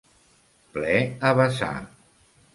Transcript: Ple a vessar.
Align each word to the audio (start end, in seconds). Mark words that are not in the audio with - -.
Ple 0.77 0.95
a 1.31 1.35
vessar. 1.41 1.71